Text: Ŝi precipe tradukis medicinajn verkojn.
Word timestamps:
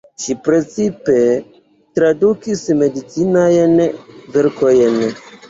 Ŝi 0.21 0.35
precipe 0.45 1.17
tradukis 1.99 2.65
medicinajn 2.81 3.77
verkojn. 4.39 4.99